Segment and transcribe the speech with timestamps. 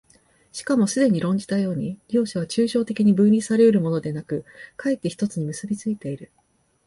[0.51, 6.31] しかもすでに論じたように、両者は抽象的に分離され得るものでなく、却って一つに結び付いている。